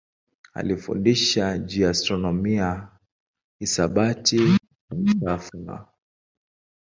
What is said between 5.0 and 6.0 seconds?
na falsafa.